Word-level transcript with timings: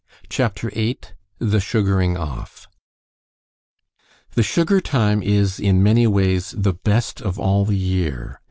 CHAPTER 0.29 0.71
VIII 0.71 0.97
THE 1.37 1.61
SUGARING 1.61 2.17
OFF 2.17 2.67
The 4.33 4.41
sugar 4.41 4.81
time 4.81 5.21
is, 5.21 5.59
in 5.59 5.83
many 5.83 6.07
ways, 6.07 6.55
the 6.57 6.73
best 6.73 7.21
of 7.21 7.37
all 7.37 7.65
the 7.65 7.77
year. 7.77 8.39